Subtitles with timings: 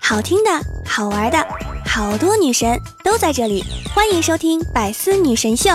[0.00, 0.50] 好听的，
[0.86, 1.46] 好玩的，
[1.84, 5.70] 好多女神都在这里，欢迎收听《百思女神秀》。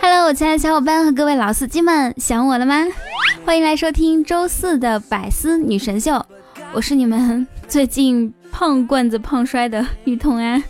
[0.00, 2.84] Hello，我亲爱的小伙伴和各位老司机们，想我了吗？
[3.44, 6.12] 欢迎来收听周四的《百思女神秀》，
[6.72, 10.62] 我是你们最近胖罐子胖摔的女童安。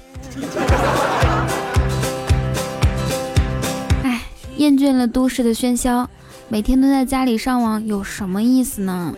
[4.03, 4.23] 哎，
[4.57, 6.09] 厌倦了都市的喧嚣，
[6.49, 9.13] 每天都在家里上网，有什么意思呢？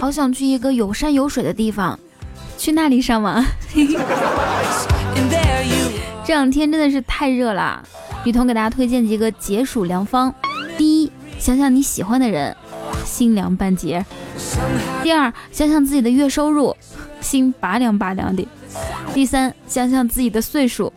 [0.00, 1.98] 好想去一个有山有水的地方，
[2.56, 3.44] 去那里上网。
[6.24, 7.82] 这两天真的是太热了，
[8.24, 10.32] 女童给大家推荐几个解暑良方。
[10.78, 12.56] 第一，想想你喜欢的人，
[13.04, 14.02] 心凉半截；
[15.02, 16.76] 第二，想想自己的月收入，
[17.20, 18.46] 心拔凉拔凉的；
[19.12, 20.92] 第三，想想自己的岁数，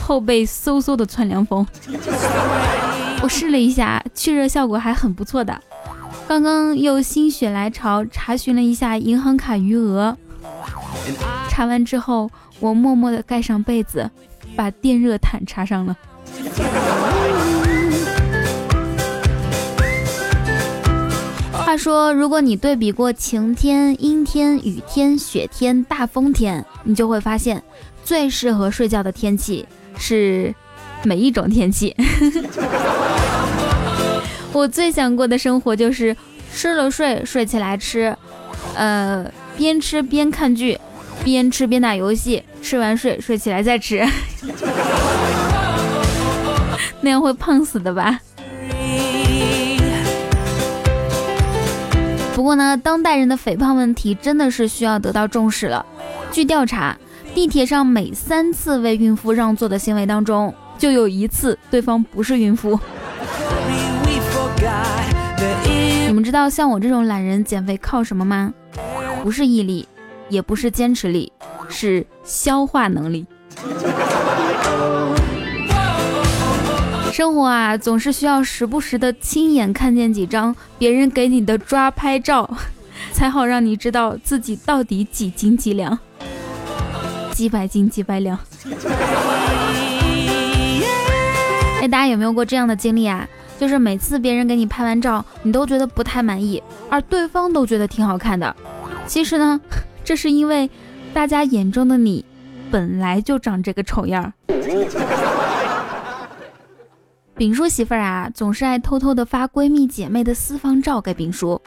[0.00, 1.66] 后背嗖嗖的窜凉风。
[3.22, 5.60] 我试了一下，去热效果还很不错的。
[6.26, 10.16] 刚刚又心血来潮查询了一下银行卡余额，
[11.48, 14.10] 查完之后，我默默的盖上被子。
[14.56, 15.96] 把电热毯插上了。
[21.74, 27.60] 他说，如果你对比过晴天、阴天、雨天、雪天、大风天，你就会发现，
[28.04, 29.66] 最适合睡觉的天气
[29.98, 30.54] 是
[31.02, 31.92] 每一种天气。
[34.54, 36.16] 我最想过的生活就是
[36.54, 38.16] 吃了睡，睡起来吃，
[38.76, 40.78] 呃，边吃边看剧。
[41.24, 44.06] 边吃边打游戏，吃完睡，睡起来再吃，
[47.00, 48.20] 那样会胖死的吧？
[52.34, 55.86] 不过呢，当代人的肥胖问题真的是需要得到重视了。
[56.32, 56.98] 据调查，
[57.34, 62.78] 地铁上每三次为孕妇让座的行为当中，就有一次对方不是孕妇。
[66.06, 68.52] 你们知道像我这种懒人减肥靠什么吗？
[69.22, 69.88] 不是毅力。
[70.30, 71.30] 也不是坚持力，
[71.68, 73.26] 是消化能力。
[77.14, 82.56] 生活啊，总是需要时不时的亲眼看见几张别人给你的抓拍照，
[83.14, 85.96] 才好让你知道自己到底几斤几两，
[87.30, 88.36] 几百斤几百两。
[91.80, 93.24] 哎，大家有没有过这样的经历啊？
[93.60, 96.60] 就是每次别人给你拍完照，你都觉得不太满意，
[96.90, 98.56] 而对方都觉得挺好看的。
[99.06, 99.60] 其实呢？
[100.02, 100.68] 这是因为，
[101.12, 102.24] 大家眼中的你，
[102.72, 104.32] 本来就长这个丑样儿。
[107.36, 111.60] 丙叔媳妇儿啊，总是爱偷偷的发闺蜜姐妹的私房照给丙叔，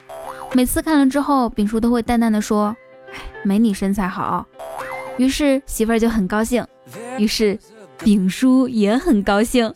[0.53, 2.75] 每次看了之后，丙叔都会淡淡的说
[3.13, 4.45] ：“哎，没你身材好。”
[5.17, 6.65] 于是媳妇儿就很高兴，
[7.17, 7.59] 于是
[7.99, 9.73] 丙叔也很高兴。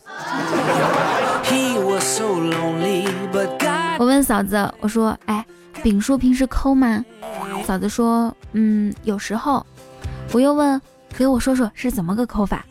[3.98, 5.46] 我问嫂子，我说：“哎，
[5.84, 7.04] 丙叔平时抠吗？”
[7.68, 9.66] 嫂子说：“嗯，有时候。”
[10.32, 10.82] 我又问
[11.18, 12.66] ：“给我说说是怎么个抠法？”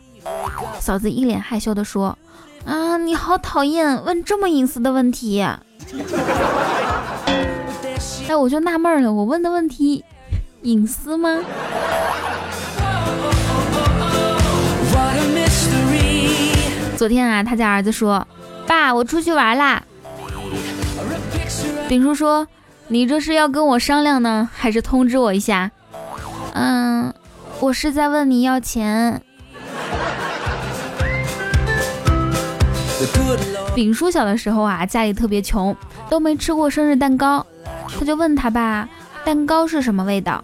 [0.79, 2.17] 嫂子一脸害羞的说
[2.65, 5.41] ：“啊，你好讨厌问这么隐私的问题。
[8.27, 10.03] ”哎，我就纳闷了，我问的问题
[10.61, 11.39] 隐私吗？
[16.97, 18.27] 昨天啊，他家儿子说
[18.67, 19.83] ：“爸，我出去玩啦。”
[21.89, 22.47] 丙叔说。
[22.87, 25.71] 你这是要跟我商量呢，还是通知我一下？
[26.53, 27.13] 嗯，
[27.61, 29.21] 我是在问你要钱。
[33.75, 35.75] 丙叔小的时候啊，家里特别穷，
[36.09, 37.45] 都没吃过生日蛋糕，
[37.87, 38.87] 他就问他爸，
[39.23, 40.43] 蛋糕是什么味道？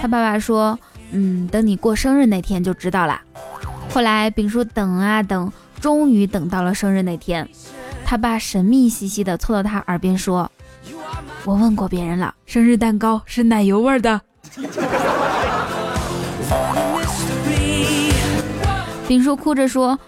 [0.00, 0.78] 他爸爸说，
[1.10, 3.20] 嗯，等你过生日那天就知道了。
[3.90, 7.48] 后来丙叔等啊等，终于等到了生日那天，
[8.04, 10.50] 他爸神秘兮兮的凑到他耳边说。
[11.44, 14.20] 我问过别人了，生日蛋糕是奶油味的。
[19.08, 19.98] 丙叔哭着说：“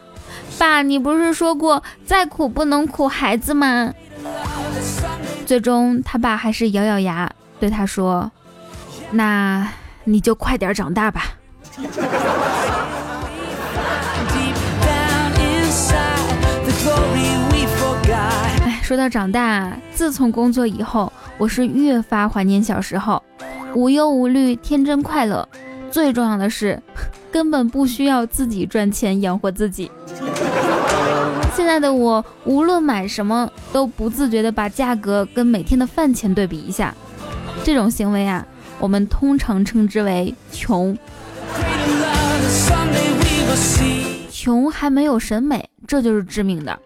[0.64, 3.92] 爸，你不是说过再苦不能苦孩子吗？”
[5.44, 7.30] 最终，他爸还是咬咬牙
[7.60, 8.32] 对他说
[9.12, 9.68] ：“那
[10.04, 11.24] 你就快点长大吧。
[18.82, 23.22] ”说到长大，自从工作以后，我是越发怀念小时候，
[23.74, 25.46] 无忧无虑，天真快乐。
[25.90, 26.82] 最重要的是，
[27.30, 29.92] 根本不需要自己赚钱养活自己。
[31.56, 36.92] 现在的我，无论买什么，都不自觉的把价格跟每天的饭钱对比一下。
[37.62, 38.44] 这种行为啊，
[38.80, 40.96] 我们通常称之为穷。
[44.30, 46.76] 穷还没有审美，这就是致命的。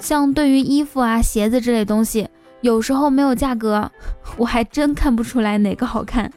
[0.00, 2.28] 像对于衣服啊、鞋子之类东西，
[2.60, 3.90] 有时候没有价格，
[4.36, 6.30] 我还真看不出来哪个好看。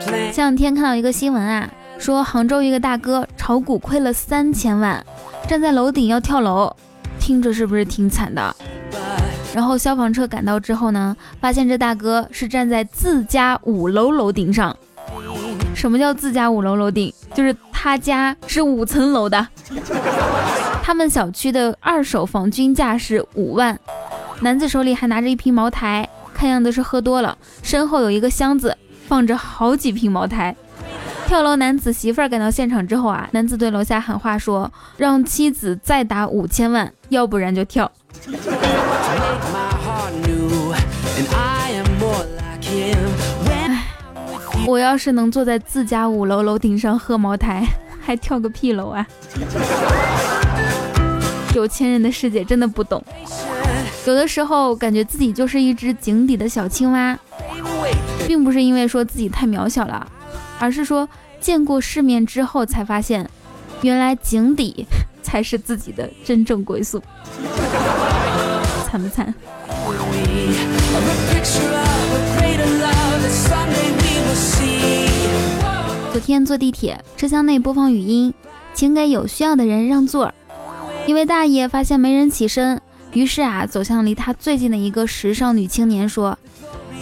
[0.00, 1.68] 前两天看到一个新闻啊，
[1.98, 5.04] 说杭州一个大哥炒股亏了三千万，
[5.48, 6.74] 站在楼顶要跳楼，
[7.18, 8.54] 听着是不是挺惨的？
[9.54, 14.74] 然后消防车赶到之后呢，发现这大哥是站在自家五楼楼顶上。
[15.74, 17.12] 什么叫自家五楼楼顶？
[17.34, 19.46] 就是他家是五层楼的。
[20.82, 23.78] 他们小区的二手房均价是五万。
[24.40, 27.36] 男子手里还拿着一瓶茅台，看样子是喝多了。
[27.62, 28.76] 身后有一个箱子，
[29.08, 30.54] 放着好几瓶茅台。
[31.26, 37.90] 跳楼男子媳妇儿赶到现场之后啊，男子对楼下喊话说：“让妻子再打五千万，要不然就跳。”
[44.66, 47.66] 我要是能坐在自家五楼楼顶上喝茅台，
[48.00, 49.06] 还跳个屁楼啊！
[51.54, 53.02] 有钱人的世界真的不懂，
[54.06, 57.18] 有的时候感觉自己就是一只井底的小青蛙，
[58.26, 60.06] 并不是因为说自己太渺小了，
[60.58, 61.08] 而是说
[61.40, 63.28] 见过世面之后才发现，
[63.80, 64.86] 原来井底
[65.22, 67.02] 才是自己的真正归宿，
[68.86, 69.34] 惨不惨？
[76.12, 78.34] 昨天坐地铁，车厢内播放语音，
[78.74, 80.32] 请给有需要的人让座。
[81.08, 82.78] 一位大爷发现没人起身，
[83.14, 86.38] 于是啊，走向离他最近的一个时尚女青年，说：“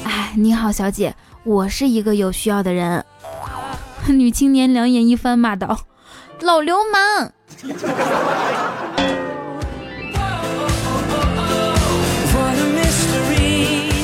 [0.07, 1.13] 哎，你好，小姐，
[1.43, 3.05] 我是一个有需要的人。”
[4.07, 5.81] 女青年两眼一翻，骂道
[6.43, 7.33] ：“老流氓！”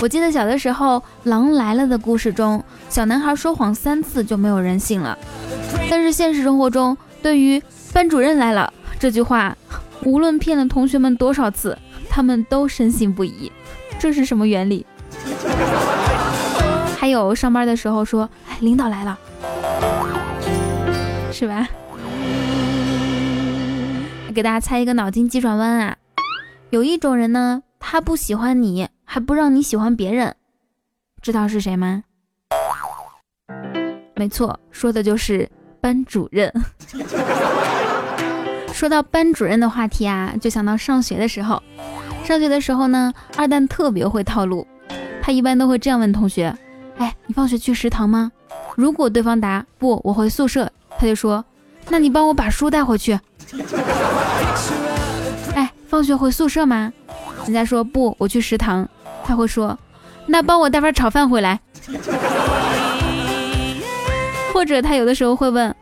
[0.02, 5.16] 我记得小的时候，《狼来了》的故事中，小男孩说谎三次就没有人信了。
[5.88, 7.62] 但是现实生活中，对于
[7.94, 9.56] “班主任来了”这句话，
[10.04, 11.76] 无论骗了同学们多少次，
[12.08, 13.50] 他们都深信不疑。
[13.99, 14.87] 这是什么原理？
[16.99, 19.19] 还有上班的时候说：“哎，领导来了，
[21.32, 21.69] 是吧？”
[24.34, 25.96] 给大家猜一个脑筋急转弯啊！
[26.70, 28.88] 有一种人呢，他不喜欢你。
[29.04, 30.34] 还不让你喜欢别人，
[31.20, 32.02] 知道是谁吗？
[34.16, 35.46] 没错，说的就是
[35.82, 36.50] 班主任。
[38.82, 41.62] 说到班主任的话题啊，就想到上学的时候。
[42.25, 44.67] 上学的时候呢，二蛋特别会套路，
[45.23, 46.52] 他一般都会这样问同学
[46.99, 48.32] ：“哎，你放学去食堂吗？”
[48.75, 50.69] 如果对方答“不，我回宿舍”，
[50.99, 51.44] 他就说
[51.90, 53.17] ：“那你帮我把书带回去。”
[55.55, 56.93] 哎，放学回宿舍吗？
[57.44, 58.88] 人家说不，我去食堂。
[59.23, 59.78] 他会说
[60.26, 61.61] ：“那帮我带份炒饭回来。”
[64.52, 65.73] 或者他有的时候会问：“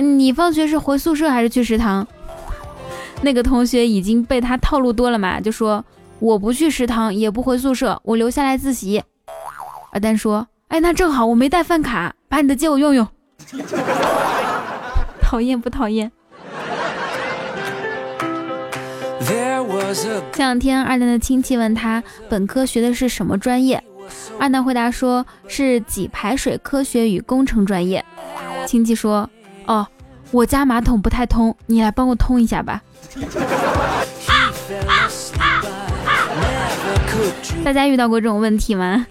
[0.00, 2.08] 你放学是回宿舍还是去食堂？”
[3.22, 5.84] 那个同学已经被他套路多了嘛，就说
[6.20, 9.02] ：“我不去食堂，也不回宿舍，我留下来自习。”
[9.92, 13.06] 阿丹说：“哎，那正好，我没带饭卡，把你的借我用用。
[15.20, 16.12] ”讨厌不讨厌？
[20.32, 23.82] 前两天，二蛋的亲戚问他本科学的是什么专业，
[24.38, 28.04] 二蛋回答说是给排水科学与工程专业。
[28.66, 29.28] 亲戚说
[29.66, 29.84] ：“哦，
[30.30, 32.82] 我家马桶不太通，你来帮我通一下吧。”
[37.64, 39.06] 大家遇到过这种问题吗？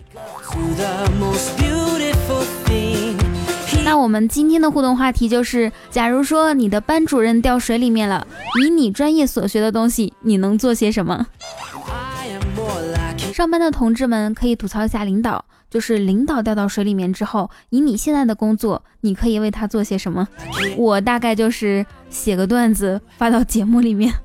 [3.84, 8.26] 那我们今天的互动话题就是：假如说你的班主任掉水里面了，
[8.64, 11.28] 以你专业所学的东西，你能做些什么？
[13.36, 20.26] 上班的同志们可以吐槽一下领导，就是领导掉到水里面之后，以你现在的工作，你可以为他做些什么？
[20.78, 24.14] 我大概就是写个段子发到节目里面。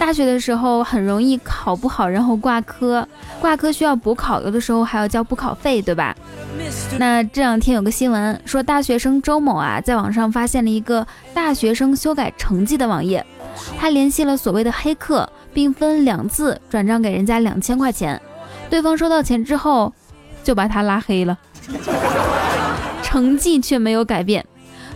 [0.00, 3.06] 大学的时候很容易考不好，然后挂科，
[3.42, 6.16] 挂科需要补考，有的时候还要交补考费，对吧？
[6.98, 13.24] 那这两天有个新闻说，大学生周某啊，在网上发现了一个大学生修改成绩的网页，
[13.78, 18.20] 他联系了所谓的黑客，并分两次转账给人家两千块钱，
[18.68, 19.92] 对方收到钱之后
[20.42, 21.38] 就把他拉黑了，
[23.02, 24.44] 成绩却没有改变。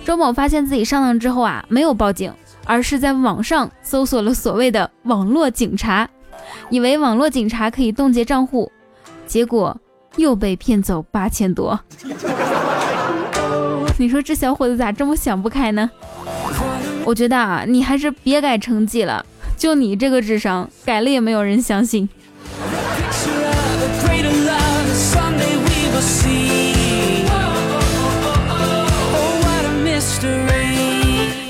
[0.05, 2.33] 周某发现自己上当之后啊，没有报警。
[2.67, 6.09] 而是在网上搜索了所谓的网络警察，
[6.71, 8.73] 以为网络警察可以冻结账户，
[9.27, 9.77] 结果
[10.17, 11.79] 又被骗走八千多。
[13.99, 15.91] 你说这小伙子咋这么想不开呢？
[17.07, 19.25] 我觉得啊，你还是别改成绩了，
[19.59, 22.09] 就你这个智商，改了也没有人相信。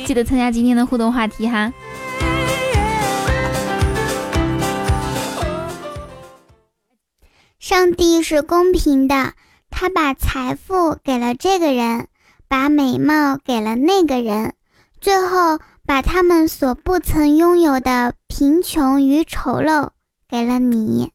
[0.04, 1.72] 记得参加今天的互动话题哈。
[7.58, 9.32] 上帝是公平的，
[9.70, 12.08] 他把财富给了这个人，
[12.48, 14.52] 把美貌给了那个人，
[15.04, 19.90] 最后把他们所不曾拥有的贫穷与丑陋
[20.26, 21.10] 给了你。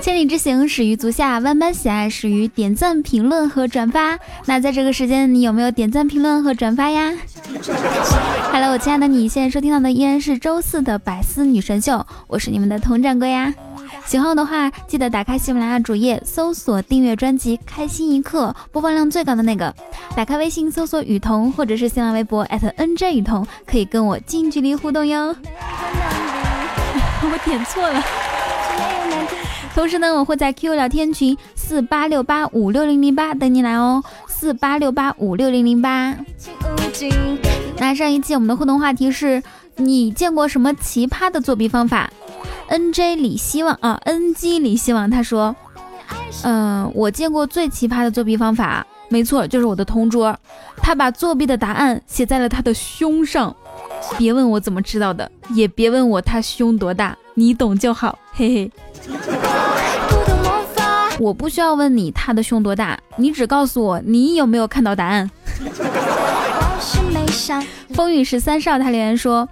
[0.00, 4.18] 千里之行始于足下，万般喜爱始于点赞、评论和转发。
[4.46, 7.12] 那在这个时间，你有没有点赞、评论和转发呀
[8.58, 13.52] ？Hello，我亲爱的你，现在收听到的依然是周四的百思女神秀，我是你们的童掌柜呀。
[14.06, 19.74] 喜欢我的话，记得打开喜马拉雅主页，搜索订阅专辑《开心一刻》，播放量最高的那个。
[20.16, 25.36] 打开微信搜索雨桐，或者是新浪微博 @nj 雨桐，可以跟我近距离互动哟。
[27.20, 28.02] 我点错了。
[29.76, 36.16] 同时呢，我会在 Q 聊天群四八六八五六零零八等你来哦，四八六八五六零零八。
[37.76, 39.42] 那上一期我们的互动话题是
[39.76, 42.10] 你见过什么奇葩的作弊方法
[42.70, 45.54] ？NJ 李希望啊，NG 李希望他说，
[46.42, 50.34] 嗯，我见过最奇葩的作弊方法，没错，就是我的同桌，
[50.78, 53.54] 他把作弊的答案写在了他的胸上，
[54.16, 58.72] 别问我怎么知道的，也别问我他胸多大，你懂就好，嘿嘿。
[61.18, 65.30] 我不需要问你他的胸多大，你只告诉我你有没有看到答案。
[67.94, 69.48] 风雨十三少他留言说，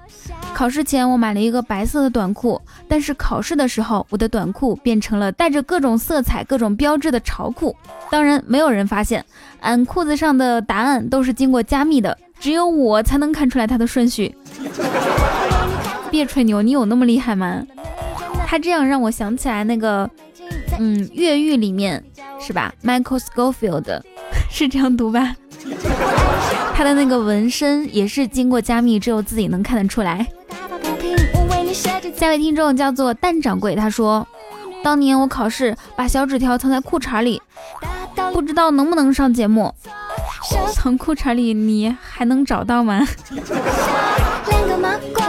[0.53, 7.75] 考试前我买了一个白色的短裤，但是考试的时候我的短裤变成了带着各种色彩、各种标志的潮裤，
[8.11, 9.25] 当然没有人发现，
[9.61, 14.37] 俺裤子上的答案都是经过加密的，只有我才能看出来它的顺序。
[16.11, 17.63] 别吹牛，你有那么厉害吗？
[18.47, 20.09] 他这样让我想起来那个。
[20.79, 22.03] 嗯，越狱里面
[22.41, 24.03] 是吧？Michael Scofield
[24.51, 25.35] 是这样读吧？
[26.75, 30.27] 他的那个纹身也是经过加密，只有自己能看得出来。
[32.17, 34.27] 下位听众叫做蛋掌柜，他说：
[34.83, 37.41] 当年我考试把小纸条藏在裤衩里，
[38.33, 39.73] 不知道能不能上节目。
[40.75, 43.07] 藏裤衩里你还能找到吗？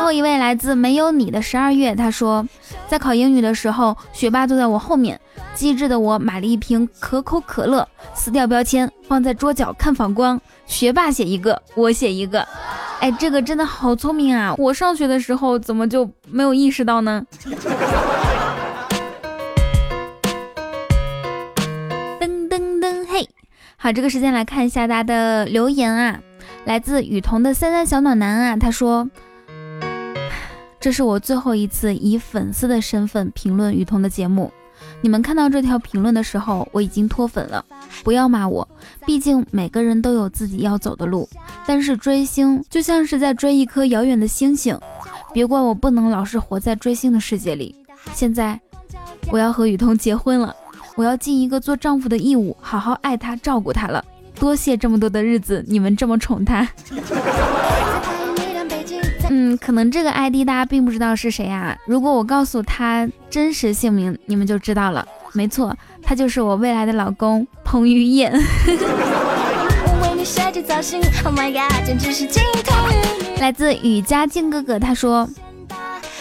[0.06, 2.48] 后一位来自没有你的十二月，他说，
[2.88, 5.20] 在考英语的时候，学霸坐在我后面。
[5.56, 10.40] 机智的我买了一瓶可口可乐，撕掉标签放在桌角看反光。
[10.68, 12.48] 学霸写一个，我写一个。
[13.00, 14.54] 哎，这个真的好聪明啊！
[14.60, 17.26] 我上学的时候怎么就没有意识到呢？
[22.20, 23.28] 噔噔噔，嘿，
[23.76, 26.20] 好，这个时间来看一下大家的留言啊。
[26.66, 29.10] 来自雨桐的三三小暖男啊，他说
[30.86, 34.54] ：“这是我最后一次以粉丝的身份评论雨桐的节目。”
[35.02, 37.66] 你们看到这条评论的时候，我已经脱粉了。
[38.04, 38.68] 不要骂我，
[39.04, 41.28] 毕竟每个人都有自己要走的路。
[41.66, 44.80] 但是追星就像是在追一颗遥远的星星，
[45.34, 47.76] 别怪我不能老是活在追星的世界里。
[48.14, 48.60] 现在
[49.32, 50.56] 我要和雨桐结婚了，
[50.96, 54.06] 我要尽一个做丈夫的义务，好好爱她、照顾她了。
[54.36, 56.70] 多谢这么多的日子，你们这么宠她。
[59.58, 61.78] 可能这个 ID 大家并不知道是谁啊。
[61.86, 65.06] 如果我告诉他真实姓名，你们就知道了。
[65.34, 68.32] 没错，他就是我未来的老公彭于晏。
[73.40, 75.30] 来自雨佳静哥哥，他说：“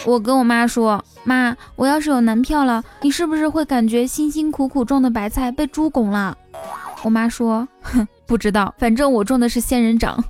[0.05, 6.37] 我跟我妈说，妈，我要是有男票了，你是不是会感觉辛辛苦苦种的白菜被猪拱了？”
[7.03, 10.23] 我妈说：“哼，不知道，反正我种的是仙人掌。”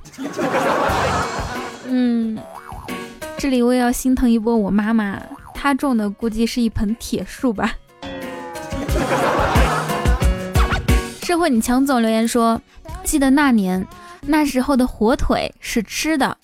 [3.45, 5.21] 这里我也要心疼一波我妈妈，
[5.53, 7.75] 她种的估计是一盆铁树吧。
[11.21, 12.59] 社会你强总留言说，
[13.03, 13.87] 记得那年，
[14.21, 16.35] 那时候的火腿是吃的，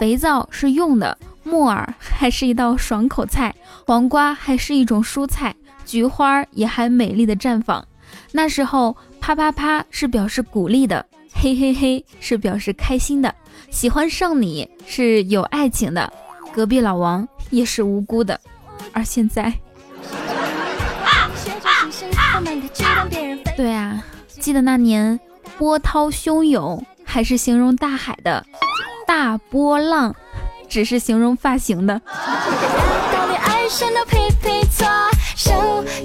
[0.00, 3.54] 肥皂是用的，木耳还是一道爽口菜，
[3.86, 5.54] 黄瓜还是一种蔬菜，
[5.86, 7.86] 菊花也还美丽的绽放。
[8.32, 13.32] 那时候啪啪啪是表示鼓励的，嘿嘿嘿是表示开心的，
[13.70, 16.12] 喜欢上你是有爱情的。
[16.58, 18.40] 隔壁老王也是无辜的，
[18.92, 19.54] 而现在，
[23.56, 24.02] 对啊，
[24.40, 25.20] 记得那年
[25.56, 28.44] 波涛汹涌还是形容大海的，
[29.06, 30.12] 大波浪
[30.68, 32.02] 只是形容发型的。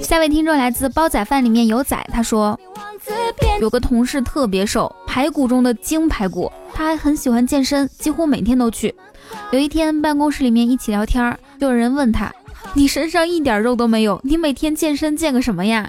[0.00, 2.56] 下位听众来自煲仔饭里面有仔，他说
[3.60, 8.94] 有个同事特别瘦，排骨中的精排骨，他还很喜欢健身，几乎每天都去。
[9.52, 12.32] 有一天办公室里面一起聊天，就有人问他
[12.74, 15.88] ：“你身上一点肉都没有，你每天健身健个什么呀？”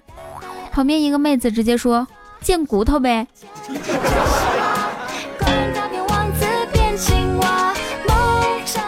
[0.72, 2.08] 旁边一个妹子直接说
[2.42, 3.28] ：“健骨头呗。”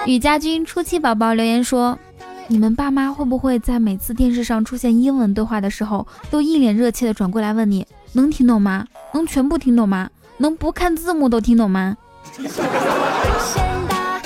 [0.05, 1.99] 雨家军初期宝宝留言说
[2.47, 8.85] ：“你们爸妈会不会在每次电视上出现英文对话的时候，都一脸热切的转过来问你，能听懂吗？
[9.13, 10.09] 能全部听懂吗？
[10.37, 11.97] 能不看字幕都听懂吗？”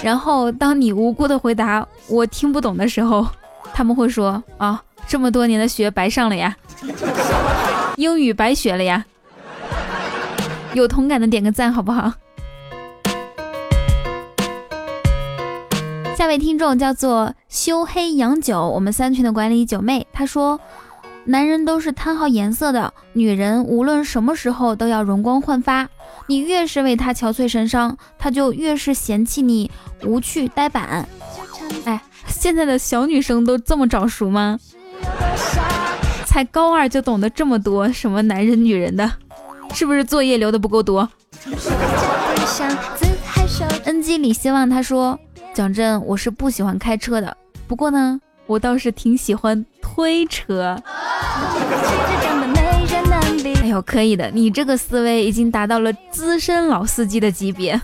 [0.03, 3.27] 然后当你无辜的回答“我听不懂”的时候，
[3.73, 6.55] 他们会说：“啊，这么多年的学白上了呀，
[7.97, 9.05] 英语白学了呀。”
[10.73, 12.13] 有同感的点个赞好不好？
[16.17, 20.59] 下位听众叫做修黑洋酒，我们三群的管理九妹，她说
[21.25, 25.87] ：“男人都是贪好颜色的，女人无论什么时候都要容光焕发。
[26.27, 29.69] 你越是为他憔悴神伤，他就越是嫌弃你
[30.03, 31.07] 无趣呆板。”
[31.85, 34.59] 哎，现在的小女生都这么早熟吗？
[36.25, 39.11] 才高二就懂得这么多什么男人女人的，
[39.73, 41.07] 是不是作业留的不够多
[43.83, 45.19] ？N G 里希望他说。
[45.53, 47.35] 讲真，我是不喜欢开车的。
[47.67, 48.17] 不过呢，
[48.51, 50.77] 我倒是挺喜欢推车。
[53.61, 57.79] 哎呦，可以的，你这个思维已经达到了资深老司机的级别，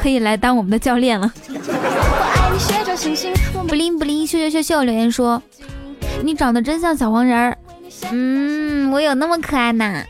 [0.00, 1.32] 可以来当我们的教练了。
[3.66, 5.42] 不灵不灵，秀秀秀秀留言说
[6.22, 7.58] ：“你长得真像小黄人儿。”
[8.12, 10.04] 嗯，我有那么可爱呢？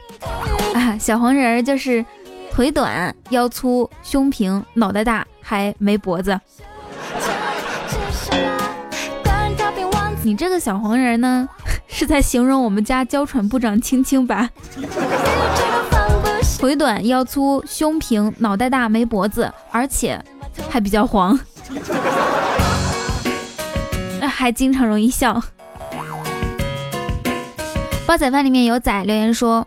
[0.74, 2.04] 啊，小黄人儿就是
[2.52, 6.38] 腿短、腰粗、胸平、脑袋大，还没脖子。
[10.28, 11.48] 你这个小黄人呢，
[11.88, 14.50] 是在形容我们家娇喘部长青青吧？
[16.58, 20.22] 腿短腰粗胸平脑袋大没脖子，而且
[20.68, 21.40] 还比较黄，
[24.20, 25.42] 还经常容易笑。
[28.06, 29.66] 煲仔饭里面有仔留言说，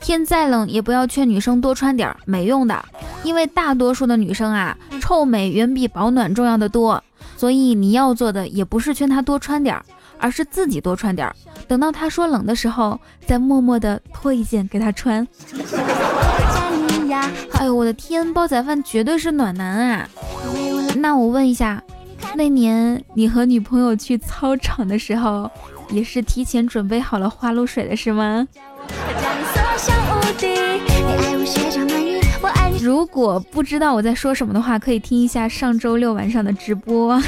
[0.00, 2.84] 天再冷也不要劝女生多穿点，没用的，
[3.22, 7.02] 因为大多数的女生啊，臭美远比保暖重要的多。
[7.36, 9.84] 所以你要做的也不是劝他多穿点儿，
[10.18, 11.34] 而是自己多穿点儿。
[11.66, 15.26] 等到他说冷的时候，再默默的脱一件给他穿。
[17.52, 20.08] 哎呦我的天，煲仔饭绝对是暖男啊！
[20.96, 21.82] 那我问一下，
[22.34, 25.50] 那年你和女朋友去操场的时候，
[25.90, 28.46] 也是提前准备好了花露水的是吗？
[32.80, 37.20] 如果不知道我在说什么的话，可以听一下上周六晚上的直播。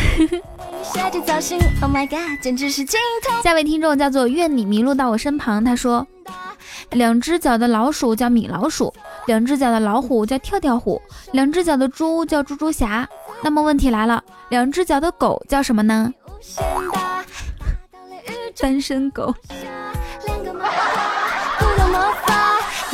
[3.43, 6.07] 下位听众叫做愿你迷路到我身旁，他说：
[6.91, 8.93] 两只脚的老鼠叫米老鼠，
[9.27, 11.01] 两只脚的老虎叫跳跳虎，
[11.33, 13.09] 两只脚的猪叫猪猪侠。
[13.43, 16.13] 那么问题来了，两只脚的狗叫什么呢？
[18.59, 19.35] 单身狗。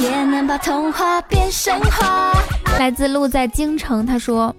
[0.02, 2.32] 也能把童话变神话。
[2.76, 4.52] 来自路在京城，他说，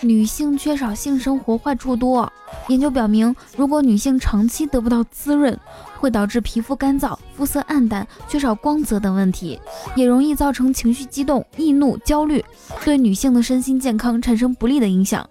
[0.00, 2.30] 女性缺少性生活坏处多。
[2.68, 5.54] 研究表明，如果女性长期得不到滋润，
[5.98, 9.60] 会导致皮肤干燥、肤色暗淡、缺少光泽等问题，
[9.94, 12.42] 也容易造成情绪激动、易怒、焦虑，
[12.82, 15.28] 对女性的身心健康产生不利的影响。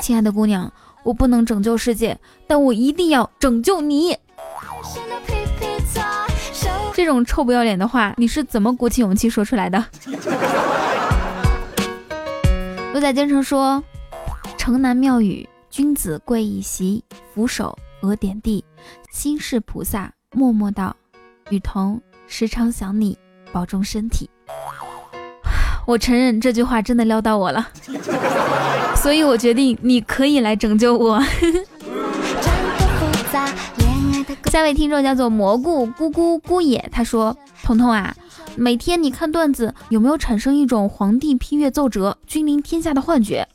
[0.00, 4.16] 亲爱的姑娘，我不能拯救世界，但我一定要拯救你。
[6.94, 9.84] 这种臭不要脸的话，你是怎么鼓起勇气说出来的？
[12.92, 13.82] 鹿仔京城说：
[14.58, 17.02] 城南庙宇，君子跪一席，
[17.34, 18.64] 俯首额点地，
[19.10, 20.94] 心是菩萨默默道：
[21.50, 23.18] 雨桐，时常想你，
[23.52, 24.28] 保重身体。
[25.86, 27.68] 我承认这句话真的撩到我了，
[28.94, 31.20] 所以我决定你可以来拯救我。
[34.50, 38.14] 下位听众叫做蘑菇咕咕咕野，他说：“彤彤啊，
[38.54, 43.48] 每天你看段子，有没有产生一种皇帝批阅奏折、君临天下的幻觉？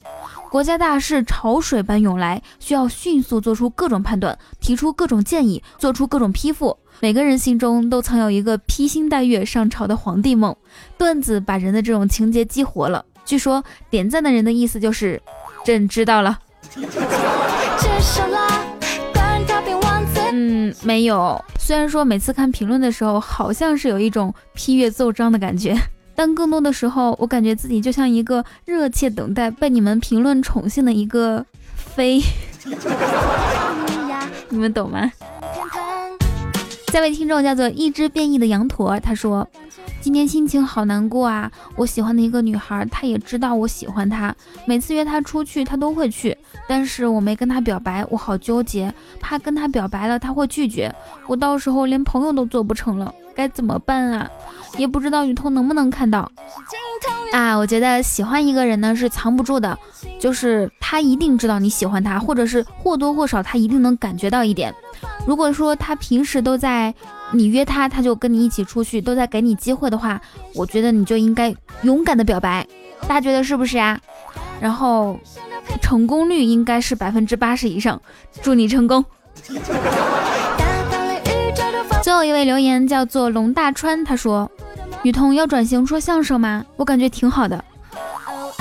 [0.49, 6.75] 国家大事潮水般涌来，需要迅速做出各种判断，提出各种建议，做出各种批复。
[6.99, 10.55] 每个人心中都曾有一个披星戴月上朝的皇帝梦。
[10.97, 13.05] 段子把人的这种情节激活了。
[13.23, 15.21] 据说点赞的人的意思就是，
[15.63, 16.39] 朕知道了。”
[20.49, 21.43] 嗯，没有。
[21.59, 25.75] 虽然说每次看评论的时候，好像是有一种批阅奏章的感觉，
[26.15, 32.21] 但更多的时候，我感觉自己就像一个热切等待被你们评论宠幸的一个妃。
[34.49, 35.11] 你们懂吗？
[36.87, 39.47] 这位听众叫做一只变异的羊驼，他说。
[39.99, 41.51] 今天心情好难过啊！
[41.75, 44.33] 我喜欢的一个女孩，她也知道我喜欢她，
[44.65, 46.37] 每次约她出去，她都会去。
[46.67, 50.93] 但是我没跟她表白，我好纠结，怕跟她表白了，她会拒绝，
[51.27, 54.29] 我到时候连朋友都做不成了，该怎么办啊？
[54.77, 56.29] 也不知道雨桐能不能看到
[57.31, 57.55] 啊？
[57.55, 59.77] 我觉得喜欢一个人呢是藏不住的，
[60.19, 64.73] 就是他一定知道你喜欢他，或者是或多或少他一定能感觉到一点。
[65.27, 66.93] 如果说他平时都在。
[67.33, 70.21] 你约他，他就跟你一起出去，都在给你机会的话，
[70.55, 72.65] 我觉得你就应该勇敢的表白，
[73.01, 73.99] 大家觉得是不是啊？
[74.61, 75.19] 然后
[75.81, 78.01] 成功率应该是百分之八十以上，
[78.41, 79.03] 祝你成功。
[82.23, 84.49] 有一位留言叫做龙大川，他说
[85.03, 86.65] ：“雨桐要转型说相声吗？
[86.75, 87.63] 我感觉挺好的。”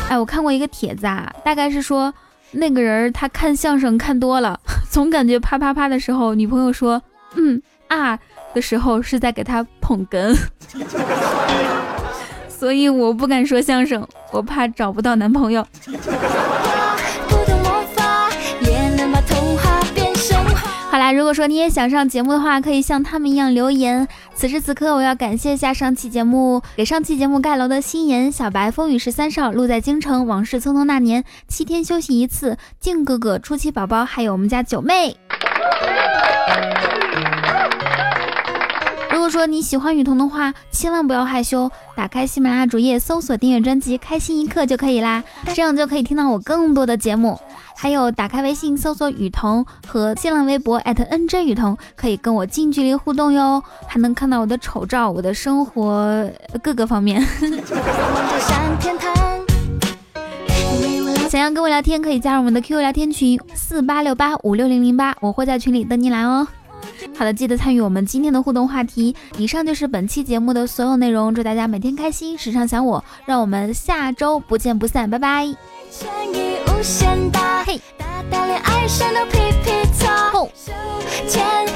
[0.09, 2.13] 哎，我看过一个帖子啊，大概是说
[2.53, 4.59] 那个人他看相声看多了，
[4.91, 7.03] 总感觉啪啪啪的时候，女朋友说
[7.37, 8.19] ：“嗯啊。”
[8.55, 10.35] 的时候是在给他捧哏，
[12.49, 15.67] 所以我不敢说相声，我怕找不到男朋友。
[20.97, 24.09] 好啦，如果说你也想上节目的话，可以像他们一样留言。
[24.35, 35.15] 此时此刻，我要感谢一下上期节目给上期节目盖楼的心妍、小白、风雨十三少、路在京城、往事匆匆那年、七天休息一次、靖哥哥、初七宝宝，还有我们家九妹。
[39.17, 45.25] 如果说你喜欢雨桐的话，千万不要害羞，打开喜马拉雅主页搜索订阅专辑《开心一刻》就可以啦，
[45.55, 47.41] 这样就可以听到我更多的节目。
[47.75, 56.31] 还有打开微信搜索雨桐和新浪微博 @nj 雨桐，可以跟我近距离互动哟，还能看到我的丑照，我的生活
[56.63, 57.27] 各个方面。
[61.31, 66.47] 想要跟我聊天，可以加入我们的 QQ 聊天群四八六八五六零零八，我会在群里等你来哦。
[67.15, 69.15] 好的，记得参与我们今天的互动话题。
[69.39, 75.47] 以上就是本期节目的所有内容，祝大家每天开心，时常想我，让我们下周不见不散，拜拜。
[77.65, 77.81] 嘿。
[78.29, 78.47] 更
[80.33, 81.76] 多